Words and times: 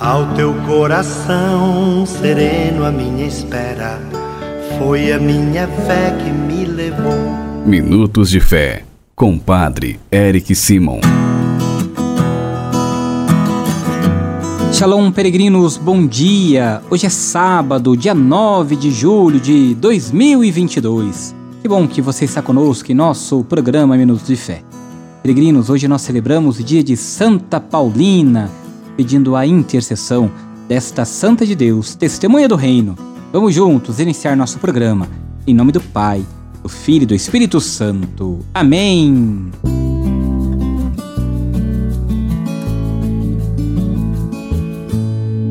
Ao 0.00 0.34
teu 0.34 0.52
coração 0.66 2.04
sereno, 2.04 2.84
a 2.84 2.90
minha 2.90 3.24
espera 3.24 4.00
foi 4.76 5.12
a 5.12 5.20
minha 5.20 5.68
fé 5.68 6.10
que 6.18 6.30
me 6.30 6.64
levou. 6.64 7.14
Minutos 7.64 8.28
de 8.28 8.40
Fé, 8.40 8.84
com 9.14 9.38
Padre 9.38 10.00
Eric 10.10 10.52
Simon. 10.56 10.98
Shalom, 14.72 15.12
peregrinos, 15.12 15.76
bom 15.76 16.04
dia! 16.04 16.82
Hoje 16.90 17.06
é 17.06 17.10
sábado, 17.10 17.96
dia 17.96 18.14
9 18.14 18.74
de 18.74 18.90
julho 18.90 19.38
de 19.38 19.76
2022. 19.76 21.32
Que 21.62 21.68
bom 21.68 21.86
que 21.86 22.02
você 22.02 22.24
está 22.24 22.42
conosco 22.42 22.90
em 22.90 22.96
nosso 22.96 23.44
programa 23.44 23.96
Minutos 23.96 24.26
de 24.26 24.34
Fé. 24.34 24.64
Peregrinos, 25.22 25.70
hoje 25.70 25.86
nós 25.86 26.02
celebramos 26.02 26.58
o 26.58 26.64
dia 26.64 26.82
de 26.82 26.96
Santa 26.96 27.60
Paulina 27.60 28.50
pedindo 28.96 29.36
a 29.36 29.46
intercessão 29.46 30.30
desta 30.68 31.04
Santa 31.04 31.44
de 31.46 31.54
Deus, 31.54 31.94
testemunha 31.94 32.48
do 32.48 32.56
Reino. 32.56 32.96
Vamos 33.32 33.54
juntos 33.54 33.98
iniciar 33.98 34.36
nosso 34.36 34.58
programa. 34.58 35.08
Em 35.46 35.54
nome 35.54 35.72
do 35.72 35.80
Pai, 35.80 36.24
do 36.62 36.68
Filho 36.68 37.02
e 37.02 37.06
do 37.06 37.14
Espírito 37.14 37.60
Santo. 37.60 38.38
Amém. 38.54 39.50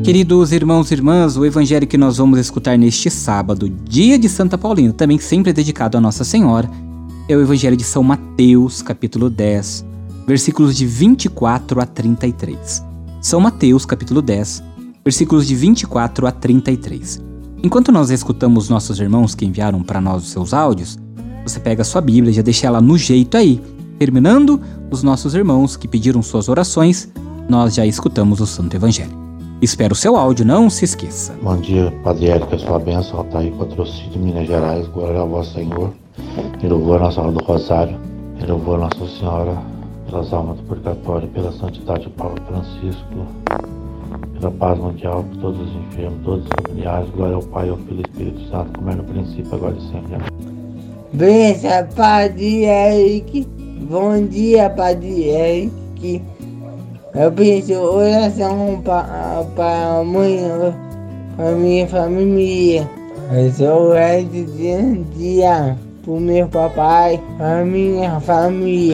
Queridos 0.02 0.52
irmãos 0.52 0.90
e 0.90 0.94
irmãs, 0.94 1.36
o 1.36 1.46
evangelho 1.46 1.86
que 1.86 1.96
nós 1.96 2.18
vamos 2.18 2.38
escutar 2.38 2.76
neste 2.76 3.10
sábado, 3.10 3.70
dia 3.70 4.18
de 4.18 4.28
Santa 4.28 4.58
Paulina, 4.58 4.92
também 4.92 5.18
sempre 5.18 5.50
dedicado 5.50 5.96
a 5.96 6.00
Nossa 6.00 6.24
Senhora, 6.24 6.70
é 7.26 7.34
o 7.34 7.40
evangelho 7.40 7.76
de 7.76 7.84
São 7.84 8.02
Mateus, 8.02 8.82
capítulo 8.82 9.30
10, 9.30 9.82
versículos 10.26 10.76
de 10.76 10.84
24 10.84 11.80
a 11.80 11.86
33. 11.86 12.93
São 13.24 13.40
Mateus, 13.40 13.86
capítulo 13.86 14.20
10, 14.20 14.62
versículos 15.02 15.46
de 15.46 15.54
24 15.54 16.26
a 16.26 16.30
33. 16.30 17.24
Enquanto 17.62 17.90
nós 17.90 18.10
escutamos 18.10 18.68
nossos 18.68 19.00
irmãos 19.00 19.34
que 19.34 19.46
enviaram 19.46 19.82
para 19.82 19.98
nós 19.98 20.24
os 20.24 20.30
seus 20.30 20.52
áudios, 20.52 20.98
você 21.42 21.58
pega 21.58 21.80
a 21.80 21.86
sua 21.86 22.02
Bíblia 22.02 22.30
e 22.30 22.34
já 22.34 22.42
deixa 22.42 22.66
ela 22.66 22.82
no 22.82 22.98
jeito 22.98 23.38
aí. 23.38 23.62
Terminando, 23.98 24.60
os 24.90 25.02
nossos 25.02 25.34
irmãos 25.34 25.74
que 25.74 25.88
pediram 25.88 26.22
suas 26.22 26.50
orações, 26.50 27.10
nós 27.48 27.74
já 27.74 27.86
escutamos 27.86 28.42
o 28.42 28.46
Santo 28.46 28.76
Evangelho. 28.76 29.16
Espero 29.62 29.94
o 29.94 29.96
seu 29.96 30.16
áudio, 30.16 30.44
não 30.44 30.68
se 30.68 30.84
esqueça. 30.84 31.34
Bom 31.42 31.56
dia, 31.56 31.90
Padre 32.04 32.28
Érica, 32.28 32.58
sua 32.58 32.78
bênção, 32.78 33.20
Altair 33.20 33.54
Patrocínio, 33.54 34.18
Minas 34.18 34.46
Gerais, 34.46 34.86
glória 34.88 35.22
a 35.22 35.24
vós, 35.24 35.50
Senhor. 35.50 35.94
Louvor 36.62 37.00
Nossa 37.00 37.14
Senhora 37.14 37.32
do 37.32 37.42
Rosário, 37.42 37.98
louvor 38.46 38.78
Nossa 38.78 39.18
Senhora 39.18 39.73
pelas 40.14 40.32
almas 40.32 40.56
do 40.58 40.62
purgatório, 40.62 41.26
pela 41.28 41.50
santidade 41.50 42.04
de 42.04 42.10
Paulo 42.10 42.36
Francisco, 42.46 43.26
pela 44.38 44.52
paz 44.52 44.78
mundial, 44.78 45.24
por 45.24 45.40
todos 45.40 45.60
os 45.60 45.76
enfermos, 45.76 46.24
todos 46.24 46.44
os 46.44 46.50
familiares, 46.68 47.10
glória 47.10 47.34
ao 47.34 47.42
Pai, 47.42 47.68
ao 47.68 47.76
Filho 47.78 47.96
e 47.96 48.04
ao 48.04 48.10
Espírito 48.10 48.48
Santo, 48.48 48.78
como 48.78 48.90
é 48.90 48.94
no 48.94 49.02
princípio, 49.02 49.52
agora 49.52 49.76
e 49.76 49.80
sempre. 49.90 50.16
Bença, 51.12 51.88
Padre 51.96 52.64
Eric. 52.64 53.44
Bom 53.90 54.24
dia, 54.26 54.70
Padre 54.70 55.30
Eric. 55.30 56.22
Eu 57.12 57.32
peço 57.32 57.72
oração 57.74 58.82
para 58.84 59.98
amanhã, 59.98 60.72
para 61.36 61.52
minha 61.56 61.88
família. 61.88 62.88
Eu 63.32 63.50
sou 63.50 63.90
o 63.90 65.04
dia 65.16 65.76
para 66.04 66.20
meu 66.20 66.46
papai, 66.46 67.20
para 67.36 67.64
minha 67.64 68.20
família. 68.20 68.93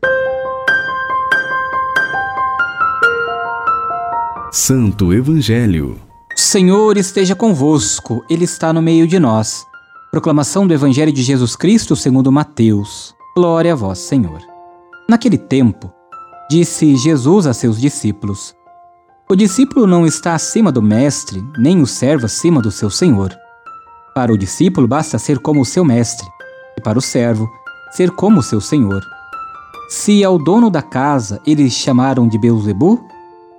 Santo 4.53 5.13
Evangelho. 5.13 5.97
Senhor 6.35 6.97
esteja 6.97 7.33
convosco, 7.33 8.21
Ele 8.29 8.43
está 8.43 8.73
no 8.73 8.81
meio 8.81 9.07
de 9.07 9.17
nós. 9.17 9.65
Proclamação 10.11 10.67
do 10.67 10.73
Evangelho 10.73 11.13
de 11.13 11.23
Jesus 11.23 11.55
Cristo 11.55 11.95
segundo 11.95 12.33
Mateus. 12.33 13.15
Glória 13.33 13.71
a 13.71 13.75
vós, 13.77 13.99
Senhor. 13.99 14.41
Naquele 15.07 15.37
tempo, 15.37 15.89
disse 16.49 16.97
Jesus 16.97 17.47
a 17.47 17.53
seus 17.53 17.79
discípulos: 17.79 18.53
O 19.29 19.37
discípulo 19.37 19.87
não 19.87 20.05
está 20.05 20.35
acima 20.35 20.69
do 20.69 20.81
mestre, 20.81 21.41
nem 21.57 21.81
o 21.81 21.87
servo 21.87 22.25
acima 22.25 22.61
do 22.61 22.71
seu 22.71 22.89
senhor. 22.89 23.33
Para 24.13 24.33
o 24.33 24.37
discípulo 24.37 24.85
basta 24.85 25.17
ser 25.17 25.39
como 25.39 25.61
o 25.61 25.65
seu 25.65 25.85
mestre, 25.85 26.27
e 26.77 26.81
para 26.81 26.99
o 26.99 27.01
servo, 27.01 27.49
ser 27.91 28.11
como 28.11 28.41
o 28.41 28.43
seu 28.43 28.59
senhor. 28.59 29.01
Se 29.87 30.25
ao 30.25 30.37
dono 30.37 30.69
da 30.69 30.81
casa 30.81 31.39
eles 31.47 31.71
chamaram 31.71 32.27
de 32.27 32.37
Beuzebu, 32.37 33.10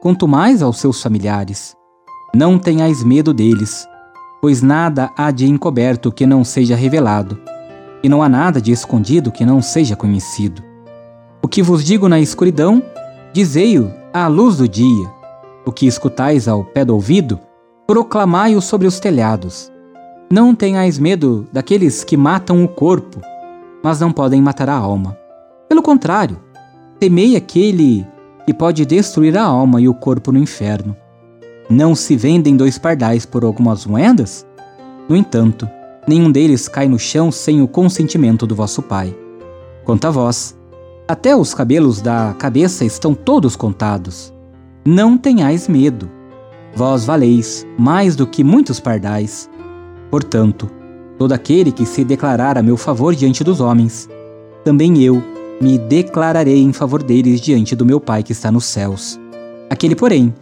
quanto 0.02 0.26
mais 0.26 0.64
aos 0.64 0.80
seus 0.80 1.00
familiares. 1.00 1.76
Não 2.34 2.58
tenhais 2.58 3.04
medo 3.04 3.32
deles, 3.32 3.86
pois 4.40 4.60
nada 4.60 5.12
há 5.16 5.30
de 5.30 5.46
encoberto 5.46 6.10
que 6.10 6.26
não 6.26 6.42
seja 6.42 6.74
revelado, 6.74 7.38
e 8.02 8.08
não 8.08 8.20
há 8.20 8.28
nada 8.28 8.60
de 8.60 8.72
escondido 8.72 9.30
que 9.30 9.46
não 9.46 9.62
seja 9.62 9.94
conhecido. 9.94 10.60
O 11.40 11.46
que 11.46 11.62
vos 11.62 11.84
digo 11.84 12.08
na 12.08 12.18
escuridão, 12.18 12.82
dizei-o 13.32 13.92
à 14.12 14.26
luz 14.26 14.56
do 14.56 14.66
dia. 14.66 15.08
O 15.64 15.70
que 15.70 15.86
escutais 15.86 16.48
ao 16.48 16.64
pé 16.64 16.84
do 16.84 16.94
ouvido, 16.94 17.38
proclamai-o 17.86 18.60
sobre 18.60 18.88
os 18.88 18.98
telhados. 18.98 19.70
Não 20.28 20.52
tenhais 20.52 20.98
medo 20.98 21.46
daqueles 21.52 22.02
que 22.02 22.16
matam 22.16 22.64
o 22.64 22.68
corpo, 22.68 23.20
mas 23.84 24.00
não 24.00 24.10
podem 24.10 24.42
matar 24.42 24.68
a 24.68 24.74
alma. 24.74 25.16
Pelo 25.68 25.80
contrário, 25.80 26.40
temei 26.98 27.36
aquele 27.36 28.04
que 28.46 28.54
pode 28.54 28.84
destruir 28.84 29.36
a 29.36 29.44
alma 29.44 29.80
e 29.80 29.88
o 29.88 29.94
corpo 29.94 30.32
no 30.32 30.38
inferno. 30.38 30.96
Não 31.70 31.94
se 31.94 32.16
vendem 32.16 32.56
dois 32.56 32.78
pardais 32.78 33.24
por 33.24 33.44
algumas 33.44 33.86
moedas? 33.86 34.46
No 35.08 35.16
entanto, 35.16 35.68
nenhum 36.06 36.30
deles 36.30 36.68
cai 36.68 36.88
no 36.88 36.98
chão 36.98 37.30
sem 37.30 37.62
o 37.62 37.68
consentimento 37.68 38.46
do 38.46 38.54
vosso 38.54 38.82
Pai. 38.82 39.16
Quanto 39.84 40.06
a 40.06 40.10
vós, 40.10 40.56
até 41.08 41.36
os 41.36 41.54
cabelos 41.54 42.00
da 42.00 42.34
cabeça 42.38 42.84
estão 42.84 43.14
todos 43.14 43.56
contados. 43.56 44.32
Não 44.84 45.16
tenhais 45.16 45.68
medo. 45.68 46.10
Vós 46.74 47.04
valeis 47.04 47.66
mais 47.78 48.16
do 48.16 48.26
que 48.26 48.42
muitos 48.42 48.80
pardais. 48.80 49.48
Portanto, 50.10 50.70
todo 51.18 51.32
aquele 51.32 51.70
que 51.70 51.86
se 51.86 52.04
declarar 52.04 52.56
a 52.58 52.62
meu 52.62 52.76
favor 52.76 53.14
diante 53.14 53.44
dos 53.44 53.60
homens, 53.60 54.08
também 54.64 55.02
eu 55.02 55.22
me 55.60 55.78
declararei 55.78 56.60
em 56.60 56.72
favor 56.72 57.02
deles 57.02 57.40
diante 57.40 57.76
do 57.76 57.86
meu 57.86 58.00
Pai 58.00 58.22
que 58.22 58.32
está 58.32 58.50
nos 58.50 58.64
céus. 58.64 59.18
Aquele, 59.70 59.94
porém, 59.94 60.34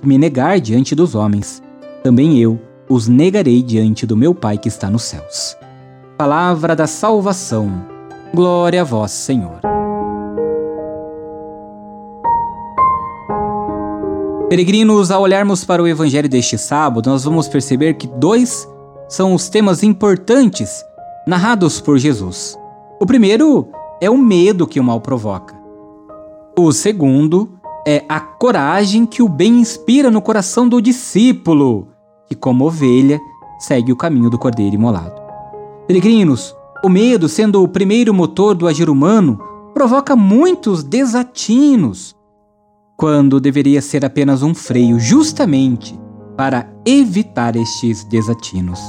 que 0.00 0.06
me 0.06 0.18
negar 0.18 0.60
diante 0.60 0.94
dos 0.94 1.14
homens, 1.14 1.62
também 2.02 2.38
eu 2.38 2.58
os 2.88 3.08
negarei 3.08 3.62
diante 3.62 4.06
do 4.06 4.16
meu 4.16 4.34
Pai 4.34 4.58
que 4.58 4.68
está 4.68 4.90
nos 4.90 5.02
céus. 5.02 5.56
Palavra 6.18 6.76
da 6.76 6.86
salvação. 6.86 7.70
Glória 8.34 8.80
a 8.80 8.84
vós, 8.84 9.10
Senhor. 9.10 9.60
Peregrinos, 14.48 15.10
ao 15.10 15.22
olharmos 15.22 15.64
para 15.64 15.82
o 15.82 15.88
evangelho 15.88 16.28
deste 16.28 16.58
sábado, 16.58 17.08
nós 17.08 17.24
vamos 17.24 17.48
perceber 17.48 17.94
que 17.94 18.06
dois 18.06 18.68
são 19.08 19.34
os 19.34 19.48
temas 19.48 19.82
importantes 19.82 20.84
narrados 21.26 21.80
por 21.80 21.98
Jesus. 21.98 22.58
O 23.00 23.06
primeiro 23.06 23.68
é 24.02 24.10
o 24.10 24.18
medo 24.18 24.66
que 24.66 24.80
o 24.80 24.84
mal 24.84 25.00
provoca. 25.00 25.54
O 26.58 26.72
segundo 26.72 27.50
é 27.86 28.04
a 28.08 28.18
coragem 28.18 29.06
que 29.06 29.22
o 29.22 29.28
bem 29.28 29.60
inspira 29.60 30.10
no 30.10 30.20
coração 30.20 30.68
do 30.68 30.82
discípulo, 30.82 31.86
que, 32.26 32.34
como 32.34 32.66
ovelha, 32.66 33.20
segue 33.60 33.92
o 33.92 33.96
caminho 33.96 34.28
do 34.28 34.36
cordeiro 34.36 34.74
imolado. 34.74 35.14
Peregrinos, 35.86 36.52
o 36.84 36.88
medo, 36.88 37.28
sendo 37.28 37.62
o 37.62 37.68
primeiro 37.68 38.12
motor 38.12 38.56
do 38.56 38.66
agir 38.66 38.90
humano, 38.90 39.38
provoca 39.72 40.16
muitos 40.16 40.82
desatinos, 40.82 42.16
quando 42.96 43.38
deveria 43.38 43.80
ser 43.80 44.04
apenas 44.04 44.42
um 44.42 44.52
freio, 44.52 44.98
justamente 44.98 45.96
para 46.36 46.68
evitar 46.84 47.54
estes 47.54 48.02
desatinos. 48.02 48.80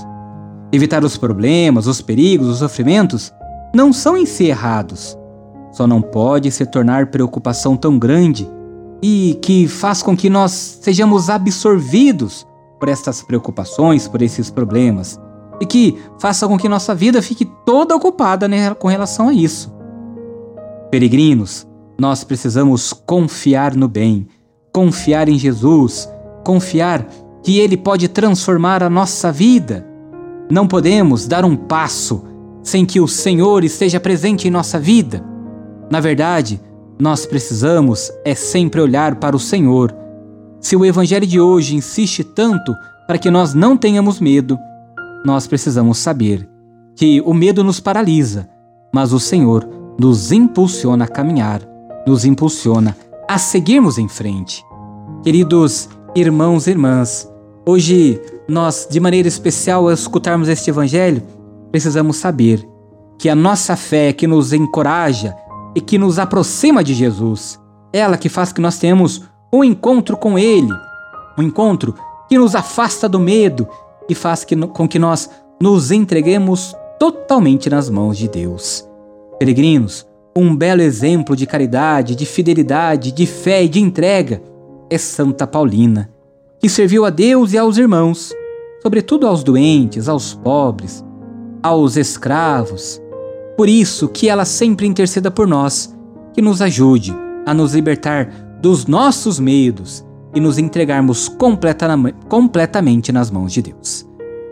Evitar 0.72 1.04
os 1.04 1.18
problemas, 1.18 1.86
os 1.86 2.02
perigos, 2.02 2.48
os 2.48 2.58
sofrimentos 2.58 3.32
não 3.74 3.92
são 3.92 4.16
em 4.16 4.26
si 4.26 4.46
errados. 4.46 5.18
Só 5.72 5.88
não 5.88 6.02
pode 6.02 6.52
se 6.52 6.66
tornar 6.66 7.08
preocupação 7.08 7.76
tão 7.76 7.98
grande 7.98 8.48
e 9.02 9.38
que 9.42 9.68
faz 9.68 10.04
com 10.04 10.16
que 10.16 10.30
nós 10.30 10.80
sejamos 10.82 11.30
absorvidos 11.30 12.46
por 12.80 12.88
estas 12.88 13.24
preocupações, 13.24 14.08
por 14.08 14.22
esses 14.22 14.52
problemas, 14.52 15.20
e 15.60 15.66
que 15.66 15.98
faça 16.20 16.48
com 16.48 16.58
que 16.58 16.70
nossa 16.70 16.94
vida 16.94 17.22
fique 17.22 17.46
toda 17.66 17.96
ocupada 17.96 18.48
né, 18.48 18.74
com 18.76 18.88
relação 18.88 19.30
a 19.30 19.34
isso. 19.34 19.74
Peregrinos, 20.92 21.68
nós 22.00 22.24
precisamos 22.24 22.94
confiar 22.94 23.76
no 23.76 23.88
bem, 23.88 24.28
confiar 24.72 25.28
em 25.28 25.40
Jesus, 25.40 26.08
confiar 26.44 27.08
que 27.42 27.60
Ele 27.60 27.76
pode 27.76 28.08
transformar 28.08 28.84
a 28.84 28.90
nossa 28.90 29.32
vida. 29.32 29.88
Não 30.52 30.68
podemos 30.68 31.28
dar 31.28 31.44
um 31.44 31.56
passo 31.56 32.33
sem 32.64 32.86
que 32.86 33.00
o 33.00 33.08
Senhor 33.08 33.64
esteja 33.64 34.00
presente 34.00 34.48
em 34.48 34.52
nossa 34.52 34.80
vida. 34.80 35.24
Na 35.92 36.00
verdade, 36.00 36.60
nós 37.00 37.26
precisamos 37.26 38.12
é 38.24 38.34
sempre 38.34 38.80
olhar 38.80 39.16
para 39.16 39.36
o 39.36 39.40
Senhor. 39.40 39.94
Se 40.62 40.76
o 40.76 40.86
Evangelho 40.86 41.28
de 41.28 41.40
hoje 41.40 41.76
insiste 41.76 42.24
tanto 42.24 42.74
para 43.06 43.18
que 43.18 43.30
nós 43.30 43.54
não 43.54 43.76
tenhamos 43.76 44.20
medo, 44.20 44.58
nós 45.26 45.46
precisamos 45.46 45.98
saber 45.98 46.48
que 46.96 47.22
o 47.22 47.34
medo 47.34 47.64
nos 47.64 47.80
paralisa, 47.80 48.50
mas 48.94 49.12
o 49.12 49.20
Senhor 49.20 49.68
nos 50.00 50.32
impulsiona 50.32 51.06
a 51.06 51.08
caminhar, 51.08 51.62
nos 52.08 52.24
impulsiona 52.24 52.96
a 53.28 53.38
seguirmos 53.38 53.98
em 53.98 54.08
frente. 54.08 54.64
Queridos 55.24 55.90
irmãos 56.16 56.68
e 56.68 56.72
irmãs, 56.72 57.30
hoje 57.66 58.22
nós, 58.48 58.88
de 58.90 59.00
maneira 59.00 59.28
especial, 59.28 59.88
ao 59.88 59.94
escutarmos 59.94 60.48
este 60.48 60.70
Evangelho, 60.70 61.24
precisamos 61.74 62.18
saber 62.18 62.64
que 63.18 63.28
a 63.28 63.34
nossa 63.34 63.76
fé 63.76 64.14
que 64.14 64.28
nos 64.28 64.54
encoraja 64.54 65.36
e 65.76 65.82
que 65.82 65.98
nos 65.98 66.20
aproxima 66.20 66.84
de 66.84 66.94
Jesus. 66.94 67.60
Ela 67.92 68.16
que 68.16 68.30
faz 68.30 68.54
que 68.54 68.62
nós 68.62 68.78
tenhamos 68.78 69.24
um 69.52 69.64
encontro 69.64 70.16
com 70.16 70.38
Ele, 70.38 70.72
um 71.36 71.42
encontro 71.42 71.96
que 72.30 72.38
nos 72.38 72.54
afasta 72.54 73.10
do 73.10 73.20
medo 73.20 73.68
e 74.08 74.14
faz 74.14 74.44
que, 74.44 74.56
com 74.68 74.88
que 74.88 75.00
nós 75.00 75.32
nos 75.60 75.90
entreguemos 75.90 76.76
totalmente 77.00 77.72
nas 77.72 77.90
mãos 77.90 78.20
de 78.20 78.28
Deus. 78.28 78.88
Peregrinos, 79.40 80.06
um 80.38 80.56
belo 80.56 80.82
exemplo 80.84 81.36
de 81.36 81.48
caridade, 81.48 82.16
de 82.16 82.26
fidelidade, 82.28 83.12
de 83.12 83.26
fé 83.26 83.64
e 83.64 83.70
de 83.70 83.80
entrega 83.80 84.44
é 84.92 84.98
Santa 85.00 85.48
Paulina, 85.48 86.08
que 86.60 86.70
serviu 86.70 87.04
a 87.04 87.10
Deus 87.10 87.52
e 87.52 87.58
aos 87.58 87.80
irmãos, 87.80 88.32
sobretudo 88.84 89.26
aos 89.26 89.44
doentes, 89.44 90.08
aos 90.08 90.36
pobres, 90.36 91.04
aos 91.64 91.96
escravos, 91.96 93.02
por 93.56 93.70
isso 93.70 94.10
que 94.10 94.28
ela 94.28 94.46
sempre 94.46 94.86
interceda 94.86 95.32
por 95.32 95.48
nós, 95.48 95.96
que 96.34 96.42
nos 96.42 96.62
ajude 96.62 97.16
a 97.46 97.54
nos 97.54 97.74
libertar 97.74 98.26
dos 98.62 98.86
nossos 98.86 99.40
medos 99.40 100.06
e 100.34 100.40
nos 100.40 100.58
entregarmos 100.58 101.30
completa, 101.30 101.88
completamente 102.28 103.12
nas 103.12 103.32
mãos 103.32 103.54
de 103.54 103.62
Deus. 103.62 104.06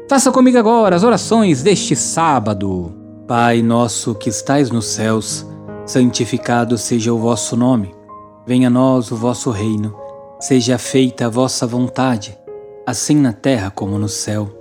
Faça 0.10 0.32
comigo 0.32 0.58
agora 0.58 0.96
as 0.96 1.04
orações 1.04 1.64
deste 1.64 1.96
sábado. 1.96 2.94
Pai 3.28 3.62
nosso 3.62 4.14
que 4.14 4.30
estais 4.30 4.70
nos 4.70 4.86
céus, 4.86 5.46
santificado 5.86 6.78
seja 6.78 7.14
o 7.14 7.18
vosso 7.18 7.56
nome. 7.56 7.96
Venha 8.46 8.68
a 8.68 8.72
nós 8.72 9.12
o 9.12 9.16
vosso 9.16 9.50
reino. 9.52 9.96
Seja 10.40 10.78
feita 10.78 11.28
a 11.28 11.30
vossa 11.30 11.66
vontade, 11.66 12.38
assim 12.86 13.16
na 13.16 13.32
terra 13.32 13.72
como 13.72 13.98
no 13.98 14.10
céu. 14.10 14.61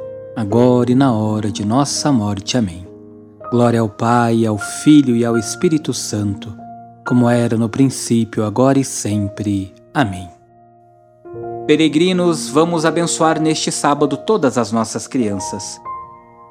agora 0.41 0.91
e 0.91 0.95
na 0.95 1.13
hora 1.13 1.51
de 1.51 1.63
nossa 1.63 2.11
morte. 2.11 2.57
Amém. 2.57 2.87
Glória 3.51 3.79
ao 3.79 3.87
Pai, 3.87 4.43
ao 4.43 4.57
Filho 4.57 5.15
e 5.15 5.23
ao 5.23 5.37
Espírito 5.37 5.93
Santo, 5.93 6.57
como 7.07 7.29
era 7.29 7.55
no 7.55 7.69
princípio, 7.69 8.43
agora 8.43 8.79
e 8.79 8.83
sempre. 8.83 9.71
Amém. 9.93 10.27
Peregrinos, 11.67 12.49
vamos 12.49 12.85
abençoar 12.85 13.39
neste 13.39 13.71
sábado 13.71 14.17
todas 14.17 14.57
as 14.57 14.71
nossas 14.71 15.07
crianças. 15.07 15.79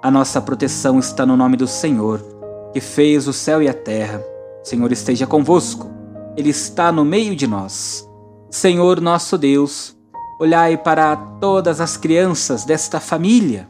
A 0.00 0.10
nossa 0.10 0.40
proteção 0.40 1.00
está 1.00 1.26
no 1.26 1.36
nome 1.36 1.56
do 1.56 1.66
Senhor, 1.66 2.24
que 2.72 2.80
fez 2.80 3.26
o 3.26 3.32
céu 3.32 3.60
e 3.60 3.68
a 3.68 3.74
terra. 3.74 4.22
Senhor 4.62 4.92
esteja 4.92 5.26
convosco, 5.26 5.90
Ele 6.36 6.50
está 6.50 6.92
no 6.92 7.04
meio 7.04 7.34
de 7.34 7.48
nós. 7.48 8.08
Senhor 8.50 9.00
nosso 9.00 9.36
Deus, 9.36 9.96
olhai 10.38 10.76
para 10.76 11.16
todas 11.16 11.80
as 11.80 11.96
crianças 11.96 12.64
desta 12.64 13.00
família 13.00 13.69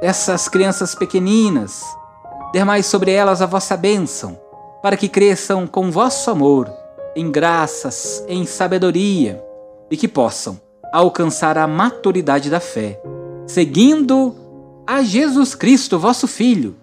essas 0.00 0.48
crianças 0.48 0.94
pequeninas, 0.94 1.82
dermai 2.52 2.82
sobre 2.82 3.10
elas 3.10 3.40
a 3.40 3.46
vossa 3.46 3.76
bênção, 3.76 4.38
para 4.82 4.96
que 4.96 5.08
cresçam 5.08 5.66
com 5.66 5.90
vosso 5.90 6.30
amor, 6.30 6.70
em 7.14 7.30
graças, 7.30 8.24
em 8.28 8.44
sabedoria, 8.44 9.42
e 9.90 9.96
que 9.96 10.06
possam 10.06 10.60
alcançar 10.92 11.56
a 11.58 11.66
maturidade 11.66 12.50
da 12.50 12.60
fé, 12.60 13.00
seguindo 13.46 14.34
a 14.86 15.02
Jesus 15.02 15.54
Cristo, 15.54 15.98
vosso 15.98 16.28
Filho, 16.28 16.76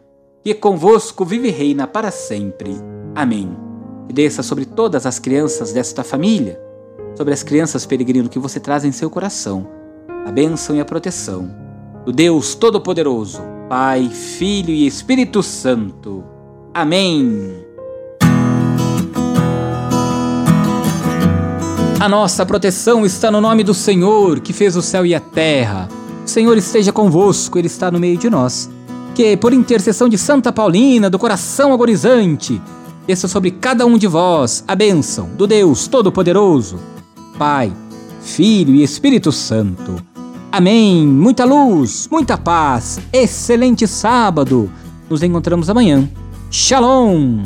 que 0.44 0.53
convosco 0.53 1.24
vive 1.24 1.48
e 1.48 1.51
reina 1.51 1.88
para 1.88 2.12
sempre. 2.12 2.75
Amém. 3.15 3.55
E 4.10 4.13
desça 4.13 4.43
sobre 4.43 4.65
todas 4.65 5.05
as 5.05 5.20
crianças 5.20 5.72
desta 5.72 6.03
família, 6.03 6.60
sobre 7.15 7.34
as 7.34 7.43
crianças 7.43 7.86
peregrino 7.86 8.27
que 8.27 8.39
você 8.39 8.60
traz 8.60 8.84
em 8.84 8.91
seu 8.91 9.10
coração, 9.10 9.67
a 10.25 10.32
bênção 10.32 10.75
e 10.75 10.82
a 10.82 10.86
proteção 10.86 11.63
do 12.05 12.12
Deus 12.12 12.55
Todo-Poderoso, 12.55 13.41
Pai, 13.69 14.10
Filho 14.10 14.69
e 14.69 14.86
Espírito 14.86 15.41
Santo. 15.41 16.24
Amém. 16.74 17.63
A 22.00 22.10
nossa 22.10 22.45
proteção 22.45 23.05
está 23.05 23.31
no 23.31 23.39
nome 23.39 23.63
do 23.63 23.74
Senhor, 23.74 24.41
que 24.41 24.51
fez 24.51 24.75
o 24.75 24.81
céu 24.81 25.05
e 25.05 25.15
a 25.15 25.22
terra. 25.22 25.88
O 26.25 26.27
Senhor 26.27 26.57
esteja 26.57 26.91
convosco, 26.91 27.57
Ele 27.57 27.67
está 27.67 27.89
no 27.89 28.00
meio 28.00 28.17
de 28.17 28.29
nós. 28.29 28.69
Que, 29.15 29.38
por 29.38 29.53
intercessão 29.53 30.10
de 30.10 30.17
Santa 30.17 30.51
Paulina, 30.51 31.10
do 31.10 31.17
coração 31.17 31.72
agonizante, 31.72 32.62
desça 33.07 33.27
sobre 33.29 33.51
cada 33.51 33.86
um 33.86 33.98
de 33.98 34.07
vós 34.07 34.65
a 34.67 34.75
bênção 34.75 35.29
do 35.38 35.48
Deus 35.48 35.88
Todo-Poderoso, 35.88 36.77
Pai, 37.38 37.72
Filho 38.22 38.75
e 38.75 38.83
Espírito 38.83 39.31
Santo. 39.31 40.12
Amém. 40.53 41.07
Muita 41.07 41.45
luz, 41.45 42.07
muita 42.12 42.38
paz. 42.38 43.00
Excelente 43.12 43.88
sábado. 43.88 44.72
Nos 45.10 45.24
encontramos 45.24 45.67
amanhã. 45.67 46.07
Shalom. 46.51 47.41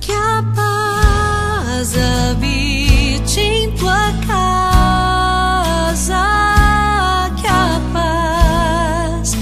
Que 0.00 0.10
a 0.10 0.44
paz 0.52 1.94
habite 1.96 3.38
em 3.38 3.70
tua 3.76 4.12
casa. 4.26 6.24
Que 7.40 7.46
a 7.46 7.80
paz 7.92 9.36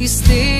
esteja 0.00 0.51